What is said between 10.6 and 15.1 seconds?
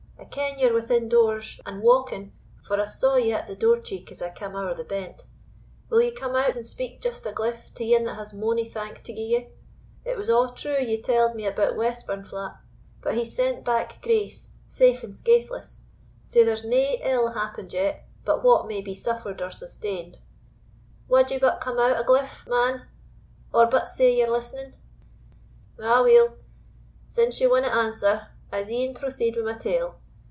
ye tell'd me about Westburnflat; but he's sent back Grace safe